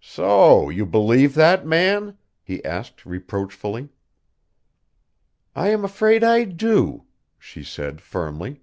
[0.00, 3.90] "So you believe that man?" he asked reproachfully.
[5.54, 7.04] "I am afraid I do,"
[7.38, 8.62] she said firmly.